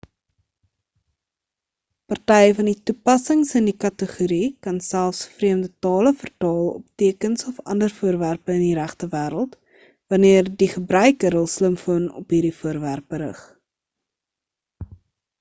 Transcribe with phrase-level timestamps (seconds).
[2.13, 7.59] party van die toepassings in die kategorie kan selfs vreemde tale vertaal op tekens of
[7.75, 9.55] ander voorwerpe in die regte wêreld
[10.15, 13.45] wanneer die gebruiker hul slimfoon op hierdie voorwerpe rig